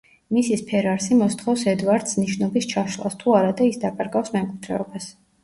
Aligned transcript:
მისის 0.35 0.61
ფერარსი 0.69 1.17
მოსთხოვს 1.19 1.65
ედვარდს 1.73 2.17
ნიშნობის 2.23 2.69
ჩაშლას, 2.73 3.19
თუ 3.27 3.37
არადა 3.43 3.69
ის 3.75 3.79
დაკარგავს 3.87 4.35
მემკვიდრეობას. 4.41 5.13